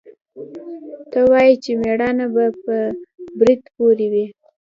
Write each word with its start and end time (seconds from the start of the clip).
ته 1.11 1.19
وا 1.29 1.41
چې 1.63 1.71
مېړانه 1.81 2.25
به 2.33 2.45
په 2.63 2.75
برېت 3.39 3.63
پورې 3.75 4.07
وي. 4.13 4.25